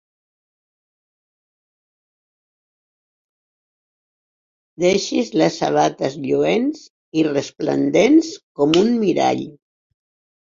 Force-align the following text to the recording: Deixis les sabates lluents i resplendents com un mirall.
Deixis 4.83 5.29
les 5.41 5.57
sabates 5.63 6.15
lluents 6.23 6.81
i 7.21 7.25
resplendents 7.29 8.31
com 8.61 8.73
un 8.81 8.89
mirall. 9.05 9.45